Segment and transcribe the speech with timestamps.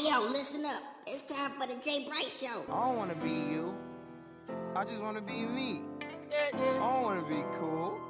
[0.00, 0.80] Hey yo, listen up.
[1.06, 2.62] It's time for the Jay Bright Show.
[2.72, 3.74] I don't wanna be you.
[4.74, 5.82] I just wanna be me.
[6.54, 8.00] I don't wanna be cool.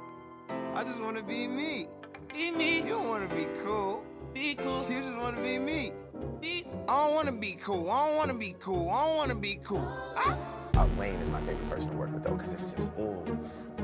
[0.73, 1.89] I just wanna be me.
[2.33, 4.05] Be me, You don't wanna be cool.
[4.33, 4.85] be cool.
[4.89, 5.91] You just wanna be me.
[6.39, 7.91] Be I don't wanna be cool.
[7.91, 8.89] I don't wanna be cool.
[8.89, 9.85] I don't wanna be cool.
[10.15, 10.37] Ah.
[10.77, 13.23] Uh, Wayne is my favorite person to work with though, because it's just ooh,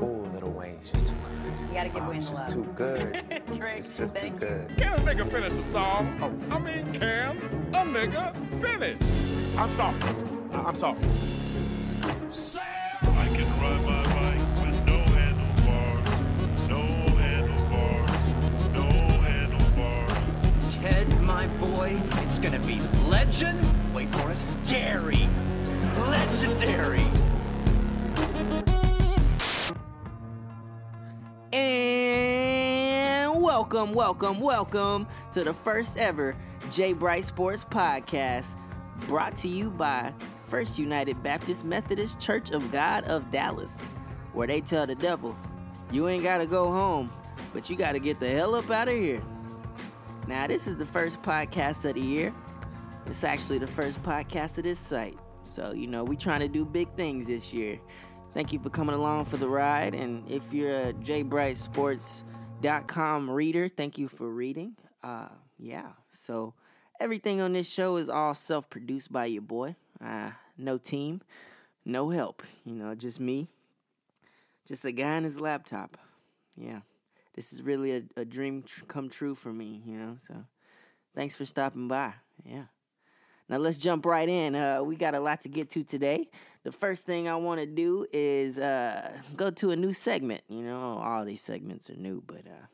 [0.00, 1.68] ooh, Lil Wayne, it's just too good.
[1.68, 2.64] You gotta give Oh, Wayne it's the just love.
[2.66, 3.42] too good.
[3.58, 4.46] Drake, It's just too thank you.
[4.48, 4.76] good.
[4.78, 6.18] Can a nigga finish a song?
[6.50, 7.36] Oh, I mean, can
[7.74, 8.98] a nigga finish?
[9.58, 9.96] I'm sorry.
[10.52, 10.98] I'm sorry.
[12.30, 12.62] Sam!
[13.04, 16.82] I can ride my bike with no handlebars, no
[17.16, 18.88] handlebars, no
[19.20, 20.74] handlebars.
[20.76, 23.60] Ted, my boy, it's gonna be legend.
[23.94, 24.38] Wait for it.
[24.66, 25.28] Dairy.
[26.08, 27.06] Legendary.
[31.52, 36.34] And welcome, welcome, welcome to the first ever
[36.70, 38.54] J Bright Sports Podcast,
[39.00, 40.14] brought to you by
[40.46, 43.82] First United Baptist Methodist Church of God of Dallas,
[44.32, 45.36] where they tell the devil,
[45.90, 47.12] you ain't gotta go home,
[47.52, 49.22] but you gotta get the hell up out of here.
[50.26, 52.32] Now, this is the first podcast of the year.
[53.04, 55.18] It's actually the first podcast of this site.
[55.48, 57.78] So, you know, we trying to do big things this year.
[58.34, 59.94] Thank you for coming along for the ride.
[59.94, 64.76] And if you're a jbrightsports.com reader, thank you for reading.
[65.02, 65.92] Uh, yeah.
[66.12, 66.54] So
[67.00, 69.74] everything on this show is all self-produced by your boy.
[70.04, 71.22] Uh, no team,
[71.84, 72.42] no help.
[72.64, 73.48] You know, just me,
[74.66, 75.96] just a guy and his laptop.
[76.56, 76.80] Yeah.
[77.34, 80.16] This is really a, a dream tr- come true for me, you know.
[80.26, 80.44] So
[81.14, 82.14] thanks for stopping by.
[82.44, 82.64] Yeah.
[83.48, 84.54] Now let's jump right in.
[84.54, 86.28] Uh, we got a lot to get to today.
[86.64, 90.42] The first thing I want to do is uh, go to a new segment.
[90.48, 92.66] You know, all these segments are new, but uh,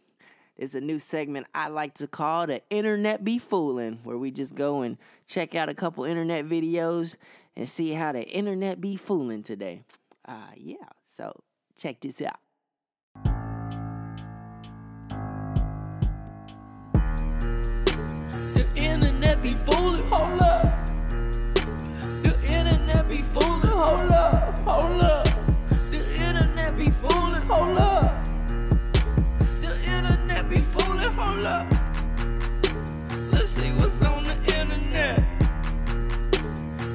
[0.56, 4.56] there's a new segment I like to call the Internet Be Fooling, where we just
[4.56, 7.14] go and check out a couple internet videos
[7.56, 9.82] and see how the internet be fooling today.
[10.26, 11.42] Uh, yeah, so
[11.76, 12.40] check this out.
[18.54, 20.02] The internet be fooling.
[20.10, 20.43] Hold up.
[24.66, 25.24] Hold up.
[25.68, 27.42] The internet be fooling.
[27.42, 28.24] Hold up.
[29.38, 31.12] The internet be fooling.
[31.12, 31.70] Hold up.
[33.30, 35.22] Let's see what's on the internet.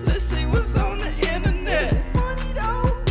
[0.07, 2.03] Let's see what's on the internet.
[2.15, 3.03] funny though?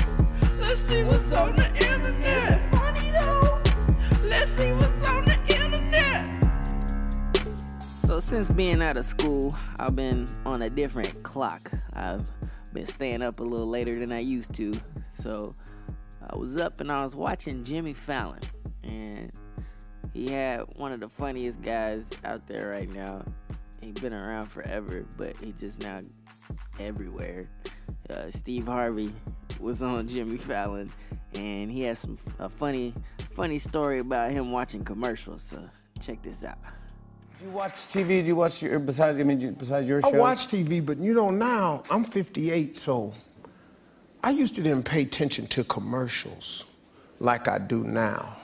[0.60, 2.74] Let's see what's on the internet.
[2.74, 3.60] funny though?
[4.28, 6.44] Let's see what's on the internet.
[7.80, 11.70] So since being out of school, I've been on a different clock.
[11.94, 12.24] I've
[12.78, 14.72] been staying up a little later than I used to.
[15.10, 15.52] So
[16.30, 18.38] I was up and I was watching Jimmy Fallon,
[18.84, 19.32] and
[20.14, 23.24] he had one of the funniest guys out there right now.
[23.80, 26.02] He's been around forever, but he just now
[26.78, 27.50] everywhere.
[28.08, 29.12] Uh, Steve Harvey
[29.58, 30.88] was on Jimmy Fallon,
[31.34, 32.94] and he has some a funny,
[33.34, 35.42] funny story about him watching commercials.
[35.42, 35.64] So
[36.00, 36.58] check this out.
[37.38, 38.08] Do you watch TV?
[38.20, 39.18] Do you watch your besides?
[39.18, 40.12] I mean, besides your show?
[40.12, 43.14] I watch TV, but you know now I'm 58, so
[44.24, 46.64] I used to didn't pay attention to commercials
[47.20, 48.36] like I do now.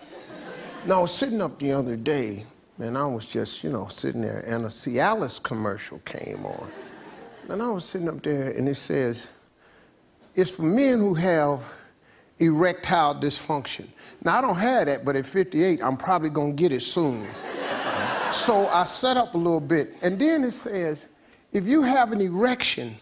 [0.87, 2.47] Now I was sitting up the other day,
[2.79, 6.71] and I was just you know sitting there, and a Cialis commercial came on,
[7.49, 9.27] and I was sitting up there, and it says,
[10.37, 11.65] "It's for men who have."
[12.41, 13.87] Erectile dysfunction.
[14.25, 17.29] Now, I don't have that, but at 58, I'm probably gonna get it soon.
[18.35, 21.07] So I set up a little bit, and then it says,
[21.53, 22.97] if you have an erection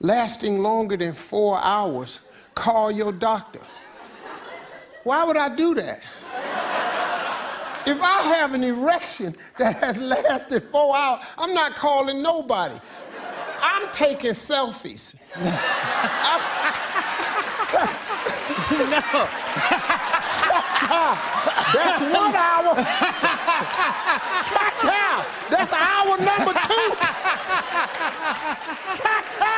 [0.00, 2.20] lasting longer than four hours,
[2.54, 3.62] call your doctor.
[5.02, 6.02] Why would I do that?
[7.86, 12.78] If I have an erection that has lasted four hours, I'm not calling nobody.
[13.62, 15.16] I'm taking selfies.
[20.88, 22.74] That's one hour.
[24.46, 25.26] Cha-cha!
[25.50, 26.88] That's hour number two.
[28.96, 29.56] Cha-cha!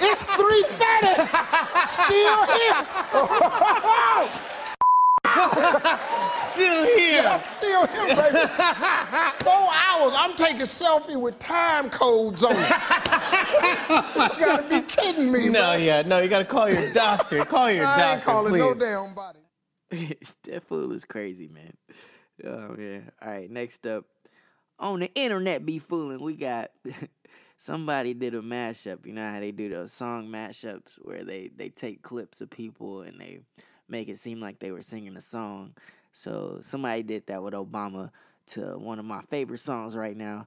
[0.00, 1.28] It's 3.30.
[1.86, 2.78] Still here.
[6.52, 7.42] Still here.
[7.58, 8.38] Still here, baby.
[9.44, 10.12] Four hours.
[10.16, 12.58] I'm taking selfie with time codes on it.
[12.58, 12.66] you
[14.46, 15.82] gotta be kidding me, No, man.
[15.82, 16.18] yeah, no.
[16.20, 17.44] You gotta call your doctor.
[17.44, 18.60] Call your I doctor, ain't calling please.
[18.60, 19.38] no damn body.
[20.44, 21.76] that fool is crazy, man.
[22.44, 23.10] Oh man.
[23.20, 24.04] All right, next up.
[24.78, 26.70] On the internet be fooling, we got
[27.58, 29.06] somebody did a mashup.
[29.06, 33.02] You know how they do those song mashups where they, they take clips of people
[33.02, 33.40] and they
[33.88, 35.74] make it seem like they were singing a song.
[36.12, 38.10] So somebody did that with Obama
[38.48, 40.46] to one of my favorite songs right now.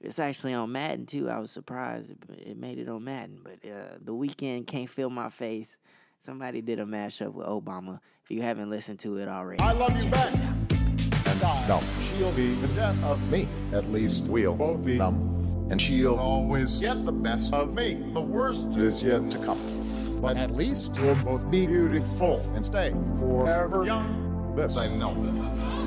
[0.00, 1.28] It's actually on Madden too.
[1.28, 5.10] I was surprised it, it made it on Madden, but uh, the Weeknd can't feel
[5.10, 5.76] my face.
[6.20, 8.00] Somebody did a mashup with Obama.
[8.28, 10.34] If you haven't listened to it already, I love you back.
[10.34, 13.48] And no, she'll be the death of me.
[13.72, 15.66] At least we'll both be numb.
[15.70, 17.94] And she'll always get the best of me.
[18.12, 20.20] The worst is yet to come.
[20.20, 24.52] But at least we'll both be beautiful and stay forever young.
[24.54, 25.14] This I know.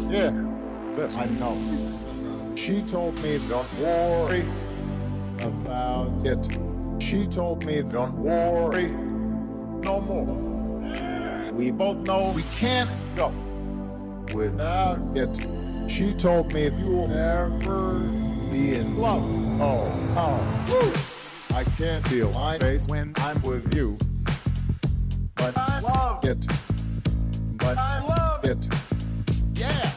[0.09, 0.33] Yeah,
[0.95, 1.55] this I know.
[2.55, 4.47] She told me don't worry
[5.41, 6.59] about it.
[6.99, 8.87] She told me don't worry
[9.83, 10.50] no more.
[11.53, 13.33] We both know we can't go
[14.33, 15.29] without it.
[15.89, 17.99] She told me if you'll never
[18.51, 19.21] be in love.
[19.61, 21.55] Oh, oh, woo.
[21.55, 23.97] I can't feel my face when I'm with you.
[25.35, 26.45] But I love it.
[27.57, 28.67] But I love it.
[29.55, 29.91] Yeah.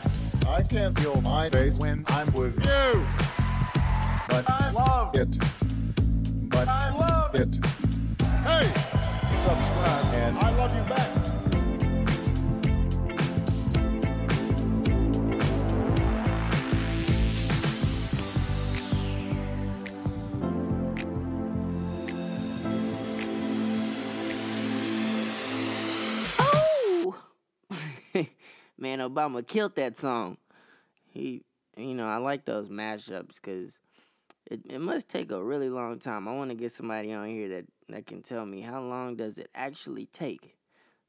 [0.48, 3.06] I can't feel my face when I'm with you.
[4.28, 5.38] But I love it.
[6.48, 7.64] But I love it.
[8.44, 8.66] Hey,
[9.40, 11.13] subscribe and I love you back.
[28.79, 30.38] Man, Obama killed that song.
[31.06, 31.43] He,
[31.76, 33.79] you know, I like those mashups because
[34.47, 36.29] it, it must take a really long time.
[36.29, 39.38] I want to get somebody on here that that can tell me how long does
[39.38, 40.56] it actually take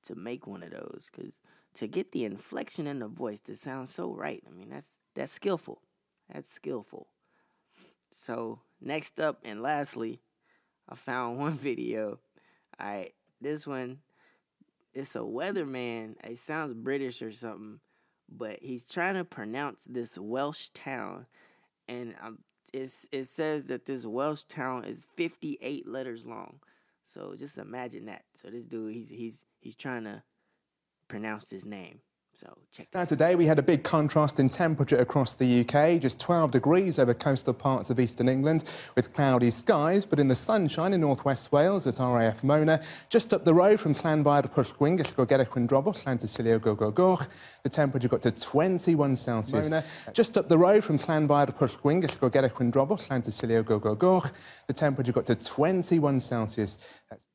[0.04, 1.40] to make one of those because
[1.76, 4.44] to get the inflection in the voice to sound so right.
[4.48, 5.82] I mean, that's that's skillful.
[6.32, 7.08] That's skillful.
[8.12, 10.22] So next up and lastly,
[10.90, 12.20] I found one video.
[12.80, 14.00] All right, this one
[14.96, 16.16] it's a weatherman.
[16.24, 17.80] It sounds British or something,
[18.30, 21.28] but he's trying to pronounce this Welsh town,
[21.88, 22.40] and um,
[22.74, 26.60] it's, it says that this Welsh town is 58 letters long.
[27.06, 28.24] So just imagine that.
[28.34, 30.24] So this dude, he's he's he's trying to
[31.08, 32.00] pronounce his name.
[32.38, 32.90] So check.
[32.94, 37.00] Now, today we had a big contrast in temperature across the UK, just 12 degrees
[37.00, 38.66] over coastal parts of eastern England
[38.98, 43.46] with cloudy skies, but in the sunshine in northwest Wales at RAF Mona, just up
[43.46, 47.26] the road from Llanfair Pwllgwyn, Gellgogera Quindrobol, Llantysilio Gogogoch,
[47.64, 49.72] the temperature got to 21 Celsius.
[49.72, 54.30] Mona, just up the road from Llanfair Pwllgwyn, Gellgogera Quindrobol, Llantysilio Gogogoch,
[54.68, 56.80] the temperature got to 21 Celsius.
[57.10, 57.28] That's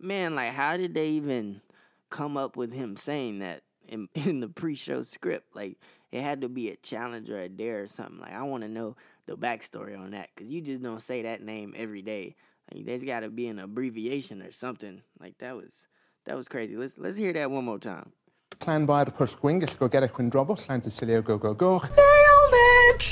[0.00, 1.60] Man, like how did they even
[2.08, 5.54] come up with him saying that in, in the pre-show script?
[5.54, 5.78] Like
[6.10, 8.20] it had to be a challenge or a dare or something.
[8.20, 8.96] Like I want to know
[9.26, 12.36] the backstory on that because you just don't say that name every day.
[12.72, 15.02] Like, there's got to be an abbreviation or something.
[15.20, 15.86] Like that was
[16.26, 16.76] that was crazy.
[16.76, 18.12] Let's let's hear that one more time.
[18.60, 21.90] Llanfair Pwllgwyn, Gellgogera Quindrobol, Llantysilio Gogogoch.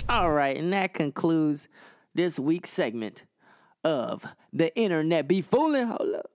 [0.09, 1.67] All right, and that concludes
[2.15, 3.25] this week's segment
[3.83, 5.89] of the internet be fooling.
[5.89, 6.31] Hold up.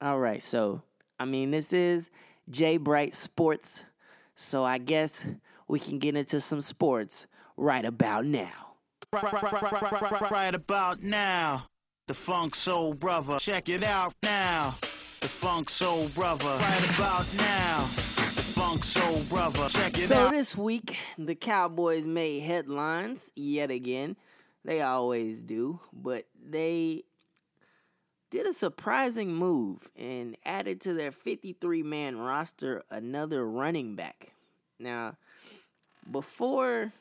[0.00, 0.82] All right, so
[1.18, 2.10] I mean, this is
[2.48, 3.82] J Bright Sports,
[4.34, 5.24] so I guess
[5.68, 7.26] we can get into some sports
[7.56, 8.76] right about now.
[9.12, 11.66] Right about now,
[12.06, 13.38] the Funk Soul Brother.
[13.38, 14.74] Check it out now.
[15.20, 16.44] The Funk Soul Brother.
[16.44, 19.68] Right about now, the Funk Soul Brother.
[19.68, 20.30] Check it out.
[20.30, 24.16] So this week, the Cowboys made headlines yet again.
[24.64, 27.04] They always do, but they
[28.36, 34.32] did a surprising move and added to their 53 man roster another running back.
[34.78, 35.16] Now,
[36.10, 36.92] before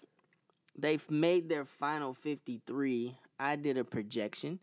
[0.77, 4.59] they've made their final 53, I did a projection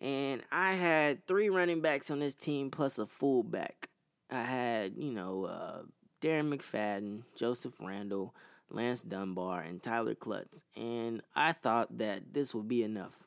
[0.00, 3.88] and I had three running backs on this team plus a fullback.
[4.32, 5.82] I had, you know, uh,
[6.20, 8.34] Darren McFadden, Joseph Randle,
[8.68, 10.62] Lance Dunbar, and Tyler Clutts.
[10.76, 13.20] And I thought that this would be enough.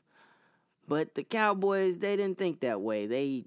[0.87, 3.05] But the Cowboys, they didn't think that way.
[3.05, 3.45] They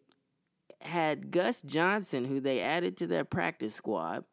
[0.81, 4.25] had Gus Johnson, who they added to their practice squad,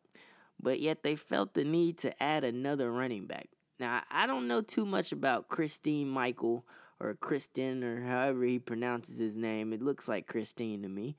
[0.62, 3.50] but yet they felt the need to add another running back.
[3.80, 6.66] Now, I don't know too much about Christine Michael
[7.00, 9.74] or Kristen or however he pronounces his name.
[9.74, 11.18] It looks like Christine to me.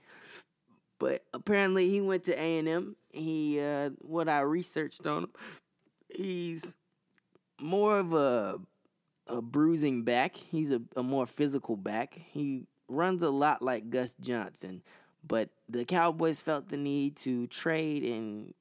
[0.98, 2.96] But apparently he went to A&M.
[3.10, 5.32] He uh what I researched on him,
[6.08, 6.76] he's
[7.60, 8.60] more of a
[9.26, 10.36] a bruising back.
[10.36, 12.14] He's a, a more physical back.
[12.32, 14.82] He runs a lot like Gus Johnson.
[15.26, 18.52] But the Cowboys felt the need to trade and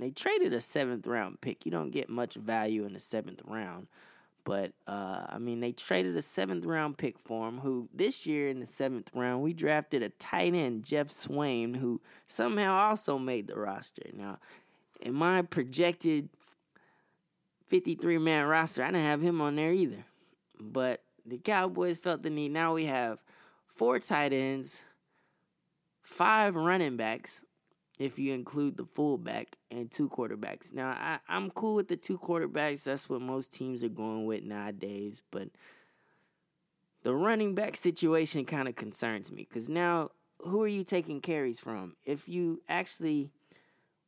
[0.00, 1.64] they traded a seventh round pick.
[1.64, 3.86] You don't get much value in the seventh round.
[4.44, 7.60] But uh, I mean, they traded a seventh round pick for him.
[7.60, 12.00] Who this year in the seventh round we drafted a tight end, Geoff Swaim, who
[12.26, 14.10] somehow also made the roster.
[14.12, 14.38] Now,
[15.00, 16.28] in my projected
[17.74, 20.04] 53 man roster, I didn't have him on there either.
[20.60, 22.52] But the Cowboys felt the need.
[22.52, 23.18] Now we have
[23.66, 24.80] four tight ends,
[26.00, 27.42] five running backs,
[27.98, 30.72] if you include the fullback, and two quarterbacks.
[30.72, 32.84] Now, I, I'm cool with the two quarterbacks.
[32.84, 35.24] That's what most teams are going with nowadays.
[35.32, 35.48] But
[37.02, 41.58] the running back situation kind of concerns me because now who are you taking carries
[41.58, 41.96] from?
[42.04, 43.32] If you actually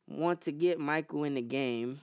[0.07, 1.99] want to get Michael in the game,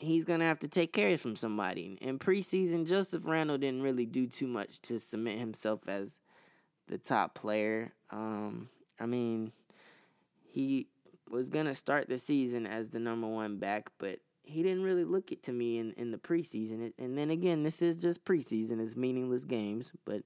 [0.00, 1.98] he's gonna have to take carries from somebody.
[2.00, 6.18] In preseason, Joseph Randle didn't really do too much to cement himself as
[6.88, 7.92] the top player.
[8.10, 9.52] Um, I mean,
[10.42, 10.88] he
[11.28, 15.30] was gonna start the season as the number one back, but he didn't really look
[15.30, 16.92] it to me in, in the preseason.
[16.98, 19.92] And then again, this is just preseason; it's meaningless games.
[20.04, 20.22] But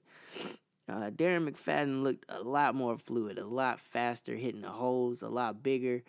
[0.89, 5.29] uh, Darren McFadden looked a lot more fluid, a lot faster, hitting the holes, a
[5.29, 6.03] lot bigger.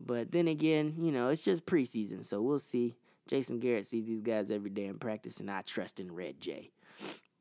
[0.00, 2.96] But then again, you know, it's just preseason, so we'll see.
[3.26, 6.70] Jason Garrett sees these guys every day in practice, and I trust in Red J.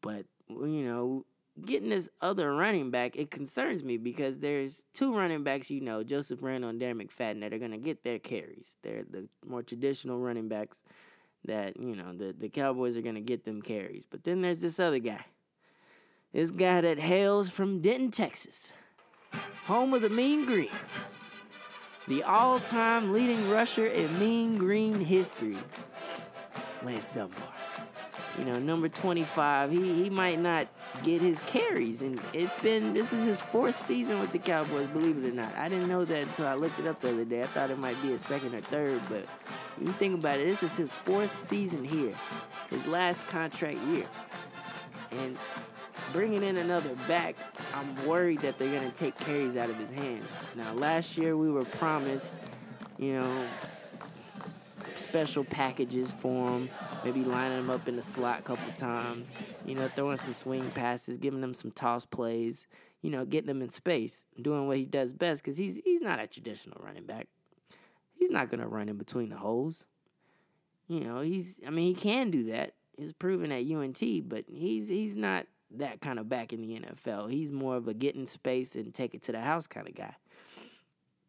[0.02, 1.26] But you know,
[1.66, 6.04] getting this other running back, it concerns me because there's two running backs, you know,
[6.04, 8.78] Joseph Randle and Darren McFadden, that are going to get their carries.
[8.84, 10.84] They're the more traditional running backs
[11.46, 14.06] that, you know, the, the Cowboys are going to get them carries.
[14.10, 15.26] But then there's this other guy.
[16.34, 18.72] This guy that hails from Denton, Texas,
[19.66, 20.70] home of the Mean Green.
[22.08, 25.58] The all time leading rusher in Mean Green history,
[26.84, 27.54] Lance Dunbar
[28.38, 30.68] you know, number 25, he, he might not
[31.04, 32.02] get his carries.
[32.02, 35.56] And it's been, this is his fourth season with the Cowboys, believe it or not.
[35.56, 37.42] I didn't know that until I looked it up the other day.
[37.42, 39.26] I thought it might be a second or third, but
[39.82, 42.14] you think about it, this is his fourth season here,
[42.70, 44.06] his last contract year.
[45.12, 45.38] And
[46.12, 47.36] bringing in another back,
[47.74, 50.24] I'm worried that they're going to take carries out of his hand.
[50.56, 52.34] Now, last year we were promised,
[52.98, 53.46] you know,
[54.96, 56.70] special packages for him.
[57.04, 59.28] Maybe lining them up in the slot a couple times.
[59.66, 62.66] You know, throwing some swing passes, giving them some toss plays.
[63.02, 65.44] You know, getting them in space, doing what he does best.
[65.44, 67.28] Because he's he's not a traditional running back.
[68.16, 69.86] He's not gonna run in between the holes.
[70.88, 71.60] You know, he's.
[71.66, 72.74] I mean, he can do that.
[72.98, 77.30] He's proven at UNT, but he's he's not that kind of back in the NFL.
[77.30, 79.96] He's more of a get in space and take it to the house kind of
[79.96, 80.16] guy.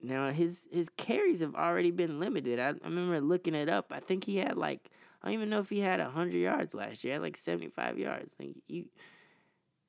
[0.00, 2.60] Now his his carries have already been limited.
[2.60, 3.92] I, I remember looking it up.
[3.92, 4.90] I think he had like
[5.22, 7.18] I don't even know if he had hundred yards last year.
[7.18, 8.34] like seventy five yards.
[8.38, 8.86] Like you,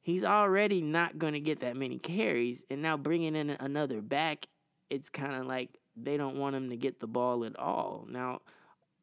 [0.02, 4.48] he's already not going to get that many carries, and now bringing in another back,
[4.90, 8.08] it's kind of like they don't want him to get the ball at all.
[8.10, 8.42] Now,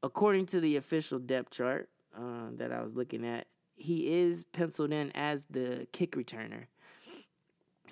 [0.03, 4.93] according to the official depth chart uh, that I was looking at, he is penciled
[4.93, 6.65] in as the kick returner.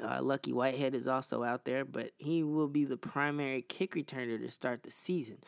[0.03, 4.41] Uh, Lucky Whitehead is also out there, but he will be the primary kick returner
[4.41, 5.38] to start the season.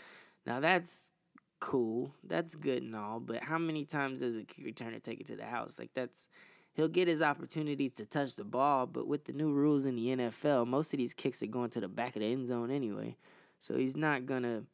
[0.46, 1.10] Now that's
[1.58, 5.26] cool, that's good and all, but how many times does a kick returner take it
[5.26, 5.78] to the house?
[5.78, 6.28] Like that's
[6.74, 10.08] he'll get his opportunities to touch the ball, but with the new rules in the
[10.08, 13.16] NFL, most of these kicks are going to the back of the end zone anyway.
[13.58, 14.64] So he's not gonna,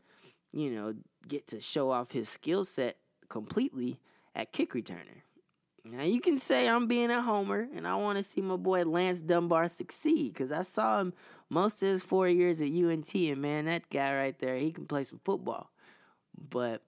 [0.52, 0.94] you know,
[1.26, 2.96] get to show off his skill set
[3.28, 4.00] completely
[4.34, 5.22] at kick returner.
[5.84, 8.84] Now you can say I'm being a homer and I want to see my boy
[8.84, 11.12] Lance Dunbar succeed because I saw him
[11.50, 14.86] most of his four years at UNT and man, that guy right there, he can
[14.86, 15.70] play some football.
[16.38, 16.82] But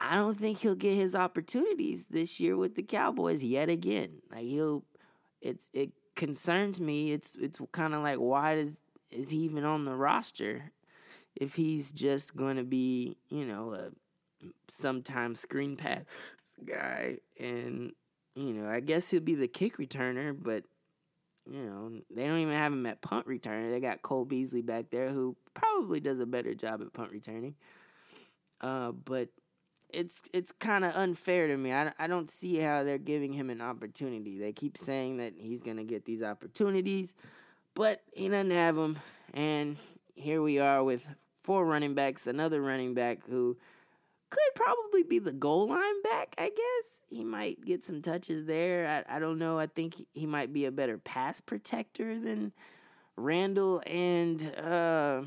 [0.00, 4.22] I don't think he'll get his opportunities this year with the Cowboys yet again.
[4.30, 4.84] Like he'll,
[5.40, 7.12] it's it concerns me.
[7.12, 10.72] It's it's kind of like why does is he even on the roster
[11.36, 13.90] if he's just going to be you know a
[14.68, 16.02] sometimes screen pass
[16.64, 17.92] guy, and
[18.34, 20.64] you know, I guess he'll be the kick returner, but
[21.50, 23.70] you know, they don't even have him at punt returner.
[23.70, 27.54] They got Cole Beasley back there who probably does a better job at punt returning.
[28.60, 29.28] Uh, but
[29.90, 31.72] it's it's kind of unfair to me.
[31.72, 34.38] I, I don't see how they're giving him an opportunity.
[34.38, 37.14] They keep saying that he's going to get these opportunities,
[37.74, 38.98] but he doesn't have them.
[39.34, 39.76] And
[40.14, 41.02] here we are with
[41.42, 43.58] four running backs, another running back who
[44.30, 47.00] could probably be the goal line back, I guess.
[47.08, 49.04] He might get some touches there.
[49.08, 49.58] I, I don't know.
[49.58, 52.52] I think he might be a better pass protector than
[53.16, 55.22] Randle and uh,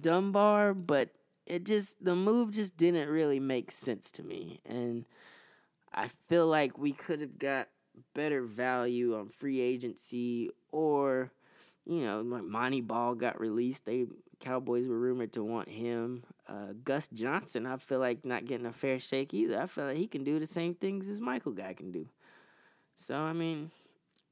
[0.00, 1.10] Dunbar, but
[1.46, 4.60] it just, the move just didn't really make sense to me.
[4.66, 5.04] And
[5.92, 7.68] I feel like we could have got
[8.14, 11.30] better value on free agency or,
[11.86, 13.84] you know, like Montee Ball got released.
[13.84, 14.06] They
[14.40, 16.24] Cowboys were rumored to want him.
[16.48, 19.60] Uh, Gus Johnson, I feel like not getting a fair shake either.
[19.60, 22.06] I feel like he can do the same things as Michael guy can do.
[22.96, 23.70] So I mean,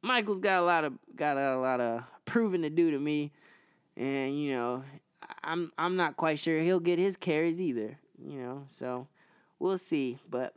[0.03, 3.33] Michael's got a lot of got a lot of proving to do to me,
[3.97, 4.85] and you know,
[5.43, 7.99] I'm I'm not quite sure he'll get his carries either.
[8.19, 9.09] You know, so
[9.59, 10.19] we'll see.
[10.29, 10.55] But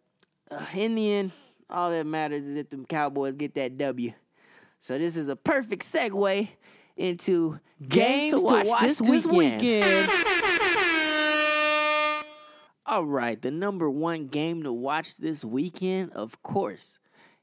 [0.50, 1.32] uh, in the end,
[1.70, 4.14] all that matters is that the Cowboys get that W.
[4.80, 6.48] So this is a perfect segue
[6.96, 10.12] into games, to watch, this, weekend.
[12.86, 17.00] All right, the number one game to watch this weekend, of course,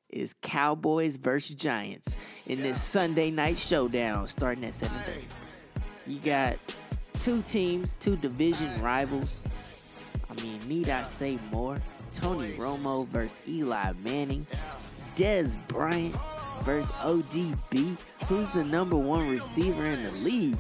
[0.09, 2.17] is Cowboys versus Giants
[2.47, 5.25] in this Sunday night showdown starting at 7:30.
[6.07, 6.57] You got
[7.21, 9.41] two teams, two division rivals.
[10.31, 11.77] I mean, need I say more?
[12.15, 14.47] Tony Romo versus Eli Manning.
[15.17, 16.15] Dez Bryant
[16.67, 17.97] versus ODB.
[18.27, 20.59] Who's the number one receiver in the league?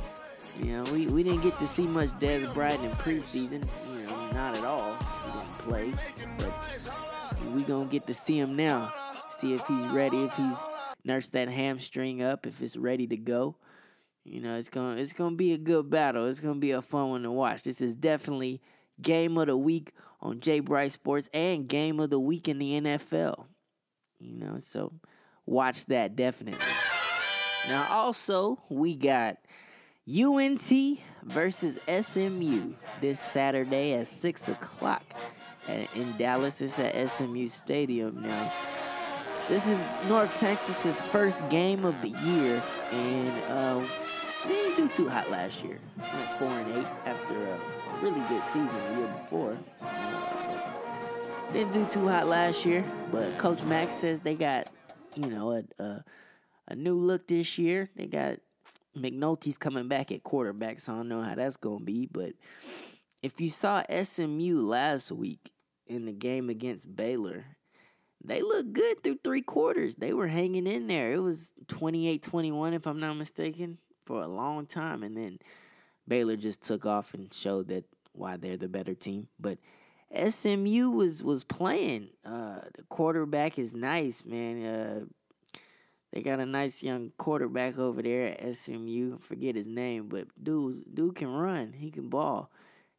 [0.60, 3.66] You know, we, we didn't get to see much Dez Bryant in preseason.
[3.86, 4.94] You know, not at all.
[5.24, 5.92] He didn't play.
[6.38, 8.92] But we gonna get to see him now.
[9.36, 10.56] See if he's ready, if he's
[11.04, 13.56] nursed that hamstring up, if it's ready to go.
[14.24, 16.26] You know, it's gonna it's gonna be a good battle.
[16.26, 17.64] It's gonna be a fun one to watch.
[17.64, 18.62] This is definitely
[19.02, 22.80] game of the week on J Bright Sports and game of the week in the
[22.80, 23.46] NFL.
[24.18, 24.92] You know, so
[25.46, 26.66] watch that definitely.
[27.68, 29.38] Now also we got
[30.08, 30.72] UNT
[31.22, 35.02] versus SMU this Saturday at six o'clock
[35.68, 36.60] in Dallas.
[36.60, 38.52] It's at SMU Stadium now.
[39.48, 42.60] This is North Texas's first game of the year,
[42.90, 43.80] and uh,
[44.44, 45.78] they didn't do too hot last year.
[45.96, 47.58] Went four and eight after a
[48.02, 49.56] really good season the year before.
[51.52, 54.66] Didn't do too hot last year, but Coach Max says they got,
[55.16, 56.04] you know, a a,
[56.68, 57.90] a new look this year.
[57.96, 58.38] They got
[58.96, 62.06] McNulty's coming back at quarterback, so I don't know how that's gonna be.
[62.06, 62.32] But
[63.22, 65.50] if you saw SMU last week
[65.86, 67.56] in the game against Baylor,
[68.24, 69.96] they looked good through three quarters.
[69.96, 71.12] They were hanging in there.
[71.12, 75.02] It was 28-21, if I'm not mistaken, for a long time.
[75.02, 75.38] And then
[76.08, 79.28] Baylor just took off and showed that why they're the better team.
[79.38, 79.58] But
[80.14, 82.08] SMU was was playing.
[82.24, 84.64] Uh, the quarterback is nice, man.
[84.64, 85.04] Uh,
[86.12, 89.18] they got a nice young quarterback over there at SMU.
[89.18, 91.74] Forget his name, but dude, dude can run.
[91.74, 92.50] He can ball.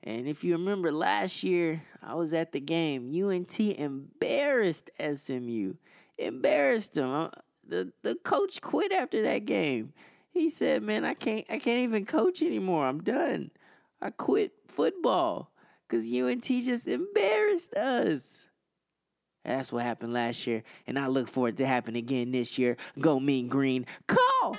[0.03, 3.11] And if you remember last year, I was at the game.
[3.13, 5.73] UNT embarrassed SMU.
[6.17, 7.09] Embarrassed them.
[7.09, 7.29] Uh,
[7.67, 9.93] The the coach quit after that game.
[10.31, 12.85] He said, "Man, I can't I can't even coach anymore.
[12.87, 13.51] I'm done.
[14.01, 15.51] I quit football
[15.87, 18.43] cuz UNT just embarrassed us."
[19.43, 22.75] That's what happened last year, and I look forward to happen again this year.
[22.99, 23.85] Go Mean Green.
[24.07, 24.57] Call.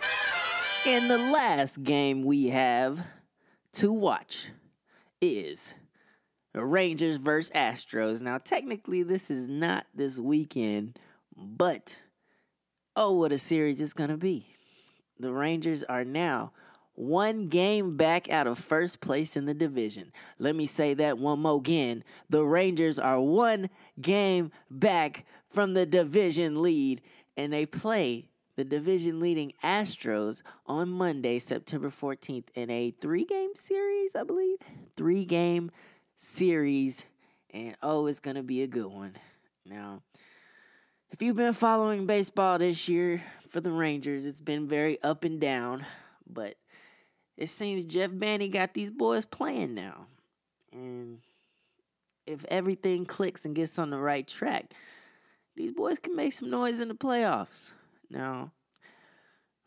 [0.87, 3.07] And the last game we have
[3.75, 4.51] to watch
[5.21, 5.75] is
[6.55, 8.23] Rangers versus Astros.
[8.23, 10.99] Now, technically, this is not this weekend,
[11.37, 11.99] but
[12.97, 14.55] oh, what a series it's going to be.
[15.21, 16.53] The Rangers are now
[16.99, 20.13] one game back out of first place in the division.
[20.41, 22.03] Let me say that one more again.
[22.29, 27.01] The Rangers are one game back from the division lead,
[27.37, 33.55] and they play the division leading Astros on Monday, September 14th, in a three game
[33.55, 34.59] series, I believe.
[34.97, 35.71] Three game
[36.17, 37.05] series.
[37.51, 39.17] And oh, it's going to be a good one.
[39.65, 40.03] Now,
[41.13, 45.41] if you've been following baseball this year for the Rangers, it's been very up and
[45.41, 45.87] down.
[46.29, 46.57] But
[47.39, 50.09] it seems Jeff Manny got these boys playing now.
[50.73, 51.21] And
[52.27, 54.75] if everything clicks and gets on the right track,
[55.57, 57.71] these boys can make some noise in the playoffs.
[58.11, 58.51] Now,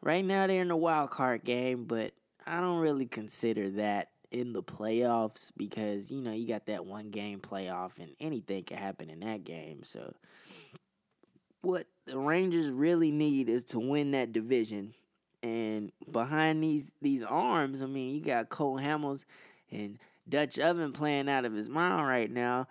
[0.01, 2.11] right now they're in the wild card game, but
[2.45, 7.09] I don't really consider that in the playoffs because you know you got that one
[7.09, 9.83] game playoff and anything can happen in that game.
[9.83, 10.13] So,
[11.61, 14.93] what the Rangers really need is to win that division.
[15.43, 19.25] And behind these these arms, I mean, you got Cole Hamels
[19.71, 19.97] and
[20.29, 22.67] Dutch Oven playing out of his mind right now.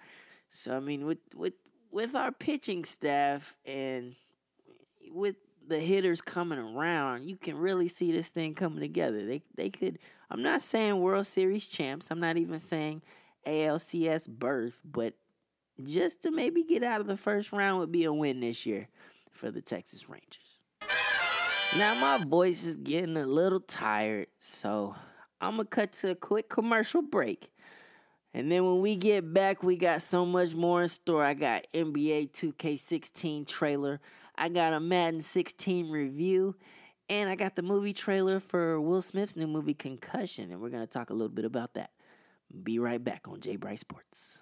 [0.51, 1.55] So I mean, with with
[1.91, 4.15] with our pitching staff and
[5.13, 9.25] with the hitters coming around, you can really see this thing coming together.
[9.25, 9.99] They they could.
[10.31, 12.11] I'm not saying World Series champs.
[12.11, 13.03] I'm not even saying
[13.47, 15.15] ALCS berth, but
[15.85, 18.89] just to maybe get out of the first round would be a win this year
[19.31, 20.50] for the Texas Rangers.
[21.77, 24.97] Now my voice is getting a little tired, so
[25.41, 27.53] I'm gonna cut to a quick commercial break.
[28.35, 31.25] And then when we get back, we got so much more in store.
[31.25, 34.01] I got NBA 2K16 trailer.
[34.37, 36.57] I got a Madden 16 review.
[37.09, 40.53] And I got the movie trailer for Will Smith's new movie Concussion.
[40.53, 41.91] And we're to talk a little bit about that.
[42.63, 44.41] Be right back on J Bright Sports.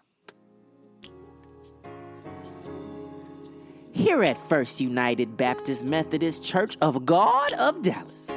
[3.99, 8.31] Here at First United Baptist Methodist Church of God of Dallas,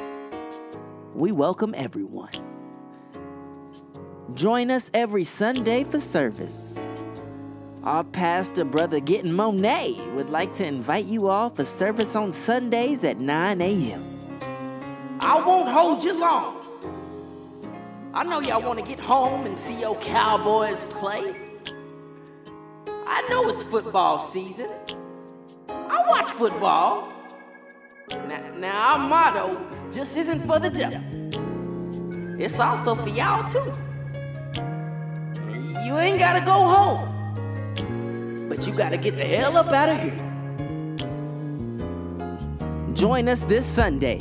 [1.13, 2.31] we welcome everyone.
[4.33, 6.79] Join us every Sunday for service.
[7.83, 13.03] Our pastor, Brother Getting Monet, would like to invite you all for service on Sundays
[13.03, 14.39] at 9 a.m.
[15.19, 16.57] I won't hold you long.
[18.15, 21.35] I know y'all want to get home and see your Cowboys play.
[23.05, 24.71] I know it's football season.
[26.01, 27.13] I watch football.
[28.27, 30.99] Now, now our motto just isn't for the devil.
[32.41, 33.71] It's also for y'all too.
[35.85, 40.17] You ain't gotta go home, but you gotta get the hell up out of here.
[42.95, 44.17] Join us this Sunday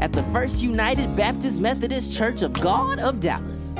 [0.00, 3.72] at the First United Baptist Methodist Church of God of Dallas.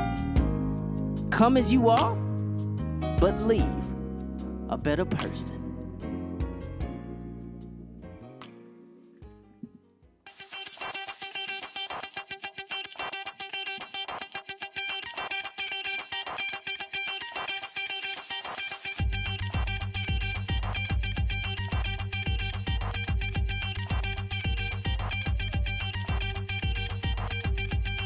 [1.31, 2.15] Come as you are,
[3.19, 3.65] but leave
[4.69, 5.64] a better person.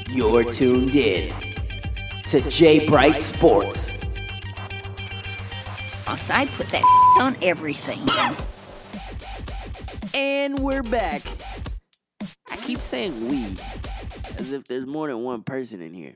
[0.09, 1.35] You're tuned in
[2.29, 4.01] to J Bright Sports.
[6.07, 6.83] Boss, I put that
[7.21, 8.01] on everything.
[10.14, 11.21] And we're back.
[12.51, 13.55] I keep saying we,
[14.38, 16.14] as if there's more than one person in here.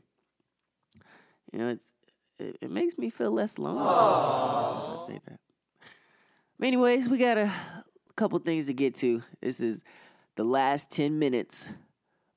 [1.52, 1.92] You know, it's
[2.38, 5.38] it, it makes me feel less lonely if I say that.
[6.58, 7.52] But anyways, we got a
[8.16, 9.22] couple things to get to.
[9.42, 9.82] This is
[10.36, 11.68] the last 10 minutes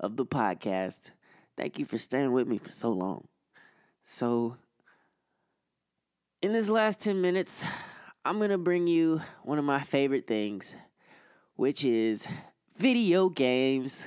[0.01, 1.11] of the podcast.
[1.57, 3.27] Thank you for staying with me for so long.
[4.05, 4.57] So,
[6.41, 7.63] in this last 10 minutes,
[8.25, 10.75] I'm going to bring you one of my favorite things,
[11.55, 12.27] which is
[12.77, 14.05] video games.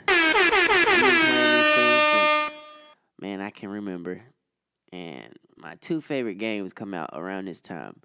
[3.20, 4.22] Man, I can remember.
[4.92, 8.00] And my two favorite games come out around this time.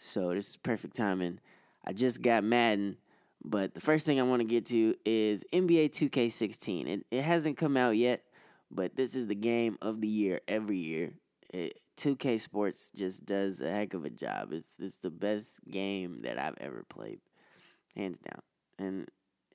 [0.00, 1.38] So, this is perfect timing.
[1.84, 2.96] I just got Madden,
[3.44, 6.88] but the first thing I want to get to is NBA 2K16.
[6.88, 8.24] It, it hasn't come out yet,
[8.70, 11.12] but this is the game of the year every year.
[11.50, 14.52] It, 2K Sports just does a heck of a job.
[14.52, 17.20] It's it's the best game that I've ever played,
[17.96, 18.42] hands down.
[18.78, 19.08] And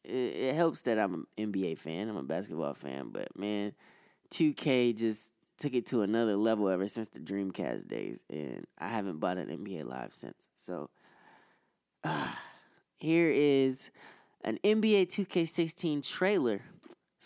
[0.03, 2.09] it, it helps that I'm an NBA fan.
[2.09, 3.73] I'm a basketball fan, but man,
[4.31, 9.19] 2K just took it to another level ever since the Dreamcast days, and I haven't
[9.19, 10.47] bought an NBA Live since.
[10.57, 10.89] So,
[12.03, 12.27] uh,
[12.97, 13.89] here is
[14.43, 16.61] an NBA 2K16 trailer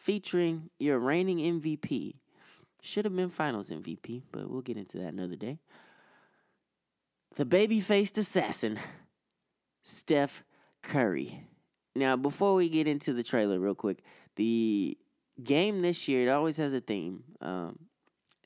[0.07, 2.15] featuring your reigning MVP.
[2.81, 5.59] Should have been finals MVP, but we'll get into that another day.
[7.35, 8.79] The baby faced assassin,
[9.83, 10.45] Steph
[10.81, 11.43] Curry.
[11.93, 14.01] Now, before we get into the trailer, real quick,
[14.37, 14.97] the
[15.43, 17.25] game this year, it always has a theme.
[17.41, 17.77] Um,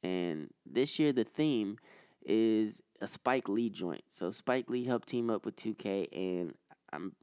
[0.02, 1.78] and this year, the theme
[2.26, 4.06] is a Spike Lee joint.
[4.08, 6.56] So, Spike Lee helped team up with 2K, and
[6.92, 7.14] I'm,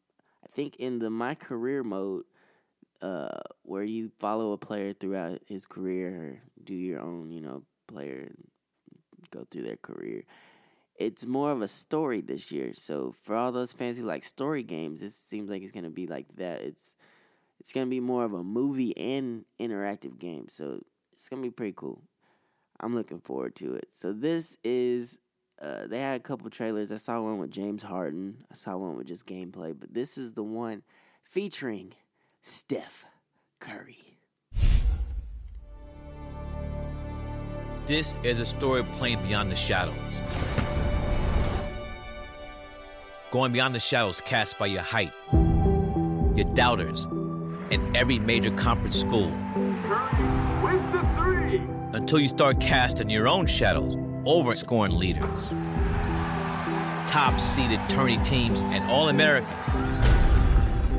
[0.45, 2.23] I think in the My Career mode,
[3.01, 8.27] uh, where you follow a player throughout his career do your own, you know, player
[8.27, 8.49] and
[9.31, 10.25] go through their career.
[10.97, 12.75] It's more of a story this year.
[12.75, 16.07] So for all those fans who like story games, it seems like it's gonna be
[16.07, 16.61] like that.
[16.61, 16.97] It's
[17.61, 20.49] it's gonna be more of a movie and interactive game.
[20.51, 20.83] So
[21.13, 22.03] it's gonna be pretty cool.
[22.81, 23.89] I'm looking forward to it.
[23.93, 25.19] So this is
[25.61, 26.93] uh, they had a couple trailers.
[26.93, 28.45] I saw one with James Harden.
[28.51, 30.83] I saw one with just gameplay, but this is the one
[31.25, 31.95] featuring
[32.43, 33.05] Steph
[33.61, 34.19] Curry.
[37.87, 39.95] This is a story playing beyond the shadows.
[43.31, 47.07] Going beyond the shadows cast by your height, your doubters,
[47.71, 49.33] and every major conference school.
[51.95, 55.49] Until you start casting your own shadows over scoring leaders.
[57.07, 60.18] Top seeded tourney teams and All Americans.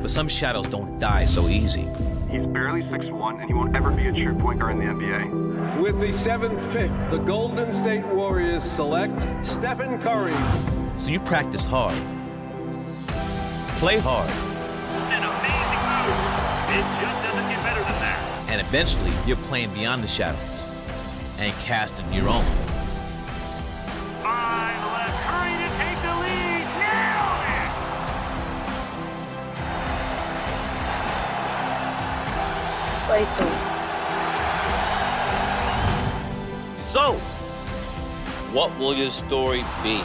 [0.00, 1.88] But some shadows don't die so easy.
[2.30, 5.80] He's barely 6'1 and he won't ever be a true point guard in the NBA.
[5.80, 10.36] With the seventh pick, the Golden State Warriors select Stephen Curry.
[10.98, 11.96] So you practice hard,
[13.78, 14.30] play hard,
[15.10, 16.76] An amazing move.
[16.76, 18.46] It just doesn't get better than that.
[18.48, 20.38] and eventually you're playing beyond the shadows
[21.38, 22.44] and casting your own.
[36.92, 37.14] So,
[38.52, 40.00] what will your story be?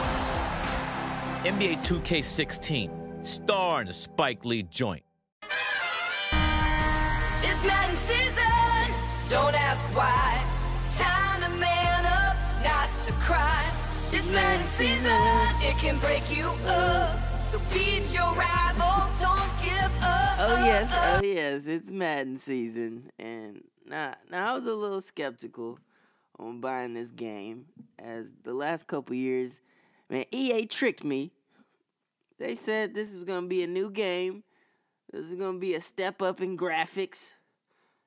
[1.44, 5.04] NBA 2K16, star in a Spike Lee joint.
[7.42, 8.42] It's Madden season.
[9.30, 10.42] Don't ask why.
[10.98, 13.64] Time to man up, not to cry.
[14.10, 15.12] It's It's Madden season.
[15.60, 17.16] It can break you up.
[17.46, 19.06] So beat your rival.
[19.20, 19.45] Don't give up.
[20.38, 25.78] Oh yes, oh yes, it's Madden season, and now now I was a little skeptical
[26.38, 27.66] on buying this game,
[27.98, 29.60] as the last couple years,
[30.10, 31.32] man, EA tricked me.
[32.38, 34.44] They said this was gonna be a new game.
[35.12, 37.32] This is gonna be a step up in graphics.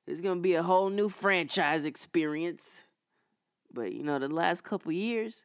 [0.08, 2.80] Is gonna be a whole new franchise experience.
[3.72, 5.44] But you know, the last couple years,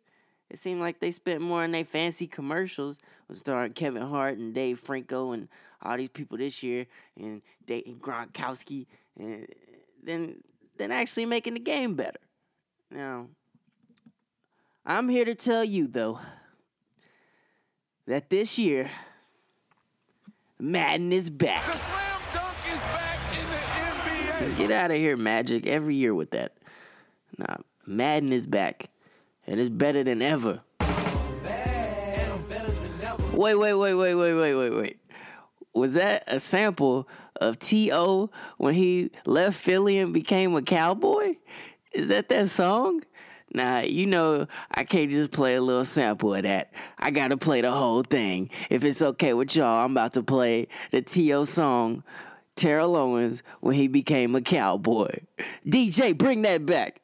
[0.51, 2.99] it seemed like they spent more on their fancy commercials
[3.29, 5.49] with starring Kevin Hart and Dave Franco and
[5.85, 8.87] all these people this year and Dave Gronkowski
[9.19, 9.47] and
[10.03, 10.43] then
[10.77, 12.19] than actually making the game better.
[12.91, 13.29] Now,
[14.85, 16.21] I'm here to tell you though
[18.07, 18.91] that this year
[20.59, 21.67] Madden is back.
[21.67, 24.59] The slam dunk is back in the NBA.
[24.59, 25.67] Get out of here, Magic.
[25.67, 26.57] Every year with that.
[27.37, 28.89] Nah, Madden is back.
[29.47, 30.63] And it's better than ever.
[33.33, 34.99] Wait, wait, wait, wait, wait, wait, wait, wait.
[35.75, 37.09] Was that a sample
[37.41, 38.31] of T.O.
[38.59, 41.37] when he left Philly and became a cowboy?
[41.93, 43.03] Is that that song?
[43.53, 46.73] Nah, you know, I can't just play a little sample of that.
[46.99, 48.51] I gotta play the whole thing.
[48.69, 51.45] If it's okay with y'all, I'm about to play the T.O.
[51.45, 52.03] song,
[52.57, 55.21] Terrell Owens, when he became a cowboy.
[55.67, 57.01] DJ, bring that back.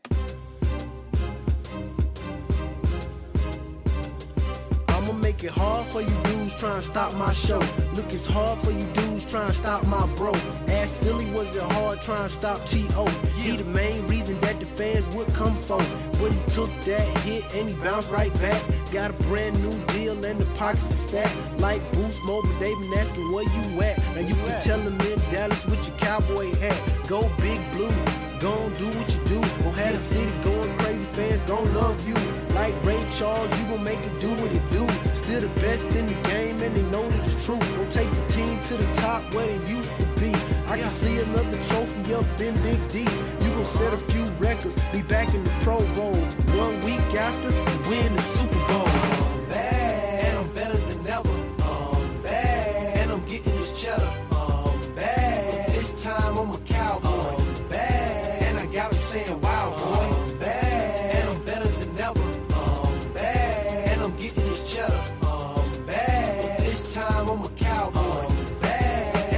[5.41, 7.61] I'ma it hard for you dudes trying to stop my show.
[7.95, 10.35] Look, it's hard for you dudes trying to stop my bro.
[10.69, 13.07] Ask Philly, was it hard trying to stop T.O.?
[13.39, 15.83] He the main reason that the fans would come for.
[16.19, 18.63] But he took that hit and he bounced right back.
[18.93, 21.35] Got a brand new deal and the pockets is fat.
[21.59, 23.99] Like Boost Mobile, they been asking where you at.
[24.15, 26.79] Now you can tell them in Dallas with your cowboy hat.
[27.09, 27.89] Go big blue,
[28.41, 29.41] gon' do what you do.
[29.41, 32.30] Gon' have the city going crazy, fans gon' love you.
[32.61, 34.87] Like Ray Charles, you gon' make it do what it do.
[35.15, 37.59] Still the best in the game, and they know that it's true.
[37.59, 40.31] Gon' take the team to the top where they used to be.
[40.67, 42.99] I can see another trophy up in Big D.
[43.43, 46.21] You gon' set a few records, be back in the Pro Bowl.
[46.65, 48.90] One week after, you win the Super Bowl.
[67.31, 68.01] I'm a cowboy.
[68.01, 68.65] I'm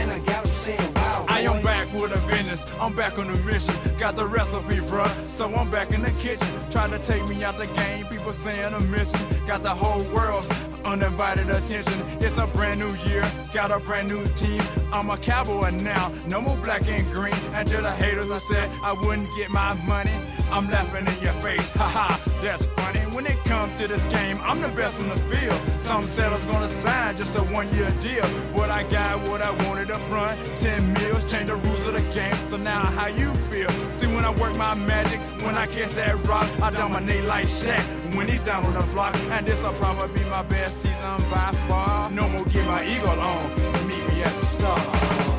[0.00, 1.26] and I got 'em saying, wow.
[1.28, 2.64] I am back with a business.
[2.80, 3.74] I'm back on a mission.
[3.98, 5.10] Got the recipe, bruh.
[5.28, 6.48] So I'm back in the kitchen.
[6.70, 8.06] Try to take me out the game.
[8.06, 9.20] People saying I'm missing.
[9.46, 10.48] Got the whole world's
[10.86, 12.00] undivided attention.
[12.20, 13.30] It's a brand new year.
[13.52, 14.62] Got a brand new team.
[14.90, 16.10] I'm a cowboy now.
[16.26, 17.34] No more black and green.
[17.52, 20.16] And to the haters I said I wouldn't get my money.
[20.52, 21.66] I'm laughing in your face.
[21.76, 23.00] Haha, that's funny.
[23.16, 25.58] When it comes to this game, I'm the best in the field.
[25.78, 28.26] Some said I was gonna sign just a one year deal.
[28.54, 30.38] But I got what I wanted up front.
[30.60, 32.36] 10 mils, change the rules of the game.
[32.46, 33.70] So now how you feel?
[33.92, 37.82] See when I work my magic, when I catch that rock, I dominate like Shaq.
[38.14, 42.10] When he's down on the block, and this'll probably be my best season by far.
[42.10, 43.88] No more get my eagle on.
[43.88, 45.31] Meet me at the start.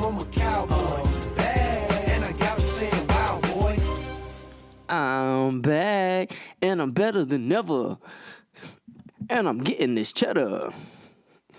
[0.00, 0.74] Time I'm a cowboy.
[0.74, 3.78] I'm uh, bad, and I got 'em saying, wow, boy.
[4.88, 6.32] I'm back
[6.62, 7.98] and I'm better than ever.
[9.28, 10.72] And I'm getting this cheddar.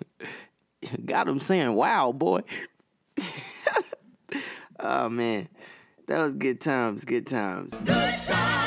[1.06, 2.42] Got him saying, wow, boy.
[4.80, 5.48] oh, man.
[6.08, 7.78] That was good times, good times.
[7.78, 8.61] Temporary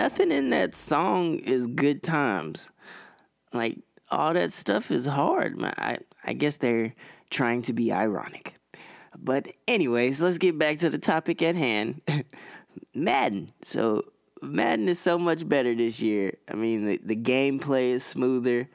[0.00, 2.70] nothing in that song is good times.
[3.52, 5.62] Like, all that stuff is hard.
[5.62, 6.94] I, I guess they're
[7.28, 8.54] trying to be ironic.
[9.18, 12.00] But, anyways, let's get back to the topic at hand
[12.94, 13.52] Madden.
[13.60, 14.04] So,
[14.40, 16.38] Madden is so much better this year.
[16.50, 18.70] I mean, the, the gameplay is smoother.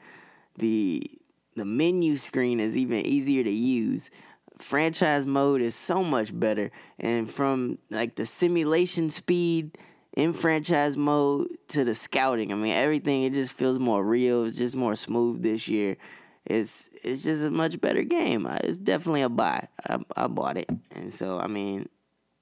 [0.58, 1.10] The
[1.56, 4.10] the menu screen is even easier to use.
[4.58, 6.70] Franchise mode is so much better.
[7.00, 9.76] And from like the simulation speed
[10.16, 14.44] in franchise mode to the scouting, I mean everything it just feels more real.
[14.44, 15.96] It's just more smooth this year.
[16.44, 18.46] It's it's just a much better game.
[18.64, 19.68] It's definitely a buy.
[19.88, 20.70] I, I bought it.
[20.90, 21.88] And so I mean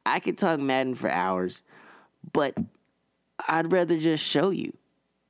[0.06, 1.62] I could talk Madden for hours,
[2.32, 2.54] but
[3.48, 4.72] I'd rather just show you.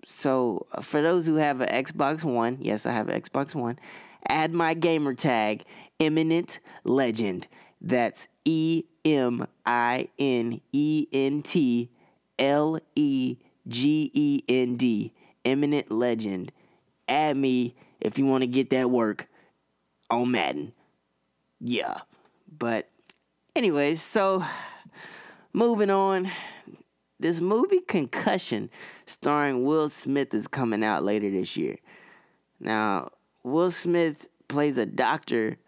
[0.07, 3.79] So, uh, for those who have an Xbox One, yes, I have an Xbox One,
[4.29, 5.65] add my gamer tag,
[5.99, 7.49] Eminent Legend.
[7.81, 11.89] That's E M I N E N T
[12.39, 13.37] L E
[13.69, 15.13] G E N D.
[15.45, 16.53] Eminent Legend.
[17.09, 19.29] Add me if you want to get that work
[20.11, 20.73] on Madden.
[21.61, 22.01] Yeah.
[22.59, 22.89] But,
[23.55, 24.45] anyways, so
[25.53, 26.31] moving on.
[27.21, 28.71] This movie Concussion,
[29.07, 31.79] starring Will Smith, is coming out later this year.
[32.61, 33.11] Now,
[33.43, 35.59] Will Smith plays a doctor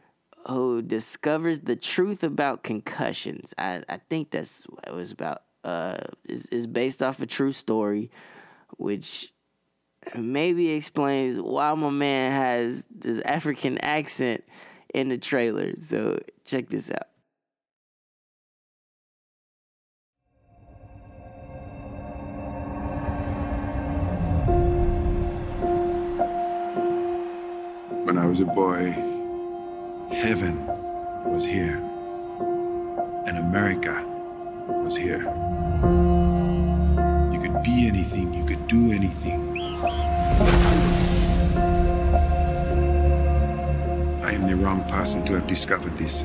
[0.48, 3.54] who discovers the truth about concussions.
[3.56, 5.42] I, I think that's what it was about.
[5.66, 5.98] Uh,
[6.28, 8.08] is is based off a true story,
[8.76, 9.32] which
[10.16, 14.44] maybe explains why my man has this African accent
[14.94, 15.72] in the trailer.
[15.76, 17.08] So check this out.
[28.04, 28.92] When I was a boy,
[30.12, 30.64] heaven
[31.26, 31.78] was here,
[33.26, 34.04] and America
[34.68, 35.45] was here.
[38.76, 39.40] Do anything.
[44.22, 46.24] I am the wrong person to have discovered this.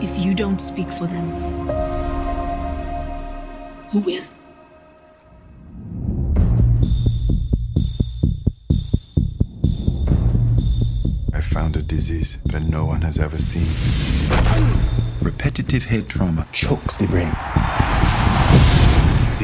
[0.00, 1.26] If you don't speak for them,
[3.90, 4.24] who will?
[11.32, 13.70] I found a disease that no one has ever seen.
[15.20, 17.34] Repetitive head trauma chokes the brain.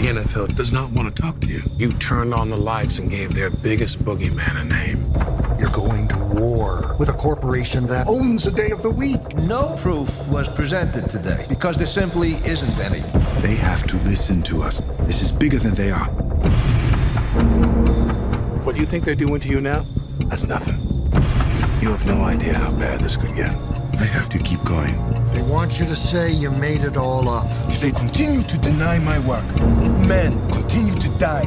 [0.02, 1.62] The NFL does not want to talk to you.
[1.78, 5.08] You turned on the lights and gave their biggest boogeyman a name.
[5.60, 9.36] You're going to war with a corporation that owns a day of the week.
[9.36, 12.98] No proof was presented today because there simply isn't any.
[13.42, 14.82] They have to listen to us.
[15.02, 16.08] This is bigger than they are.
[18.64, 19.86] What do you think they're doing to you now?
[20.26, 20.80] That's nothing.
[21.80, 23.54] You have no idea how bad this could get.
[23.54, 25.11] I have to keep going.
[25.32, 27.46] They want you to say you made it all up.
[27.68, 29.46] If they continue to deny my work,
[29.98, 31.46] men continue to die.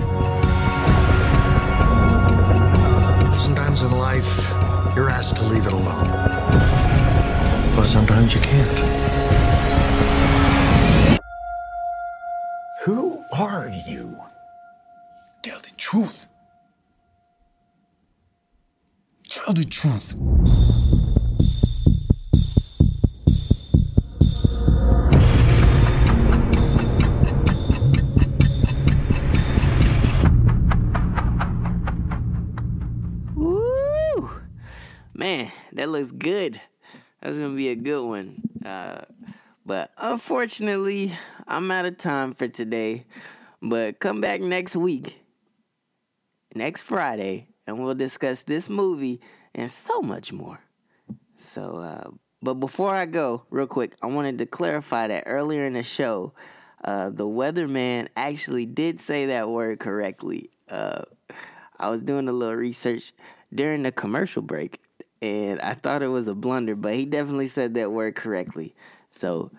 [3.39, 4.49] Sometimes in life,
[4.95, 6.07] you're asked to leave it alone.
[7.75, 8.77] But sometimes you can't.
[12.85, 14.17] Who are you?
[15.43, 16.27] Tell the truth.
[19.29, 20.15] Tell the truth.
[35.95, 36.59] Looks good.
[37.21, 38.41] That's gonna be a good one.
[38.65, 39.01] Uh,
[39.65, 41.13] but unfortunately,
[41.47, 43.05] I'm out of time for today.
[43.61, 45.21] But come back next week,
[46.53, 49.21] next Friday, and we'll discuss this movie
[49.55, 50.59] and so much more.
[51.37, 52.09] So, uh,
[52.41, 56.33] but before I go, real quick, I wanted to clarify that earlier in the show,
[56.83, 60.51] uh, the weatherman actually did say that word correctly.
[60.69, 61.03] Uh,
[61.79, 63.13] I was doing a little research
[63.53, 64.79] during the commercial break,
[65.25, 68.75] and I thought it was a blunder, but he definitely said that word correctly.
[69.09, 69.51] So,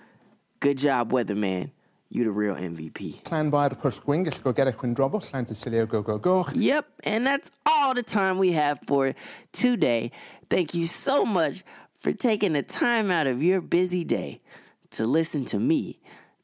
[0.60, 1.72] good job, weatherman.
[2.08, 3.24] You the real MVP.
[3.24, 6.46] Clan bair pushwing go get a quindrobo, clan to silio go go go.
[6.54, 9.14] Yep, and that's all the time we have for
[9.50, 10.12] today.
[10.48, 11.64] Thank you so much
[11.98, 14.40] for taking the time out of your busy day
[14.92, 15.98] to listen to me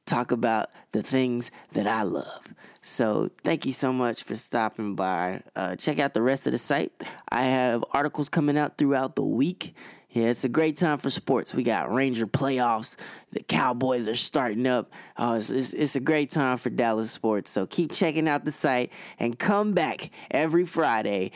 [0.06, 2.54] talk about the things that I love.
[2.84, 5.42] So, thank you so much for stopping by.
[5.54, 6.92] Uh, check out the rest of the site.
[7.28, 9.74] I have articles coming out throughout the week.
[10.12, 11.54] Yeah, it's a great time for sports.
[11.54, 12.96] We got Ranger playoffs.
[13.30, 14.92] The Cowboys are starting up.
[15.16, 17.50] Oh, it's, it's, it's a great time for Dallas sports.
[17.50, 21.32] So keep checking out the site and come back every Friday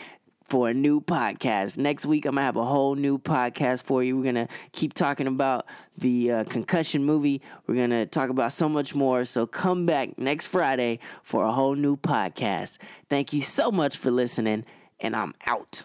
[0.48, 1.76] for a new podcast.
[1.78, 4.16] Next week, I'm gonna have a whole new podcast for you.
[4.16, 5.66] We're gonna keep talking about
[5.98, 7.42] the uh, concussion movie.
[7.66, 9.24] We're gonna talk about so much more.
[9.24, 12.78] So come back next Friday for a whole new podcast.
[13.08, 14.64] Thank you so much for listening,
[15.00, 15.82] and I'm out.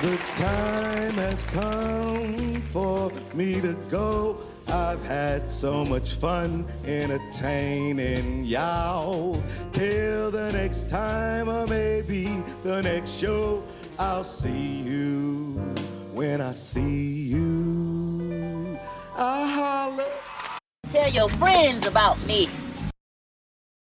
[0.00, 4.38] The time has come for me to go.
[4.70, 9.40] I've had so much fun entertaining y'all.
[9.72, 13.62] Till the next time, or maybe the next show,
[13.98, 15.54] I'll see you
[16.12, 18.78] when I see you.
[19.16, 20.04] I'll holler.
[20.92, 22.48] Tell your friends about me.